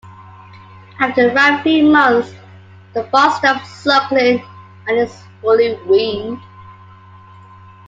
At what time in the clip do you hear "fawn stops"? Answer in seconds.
3.11-3.69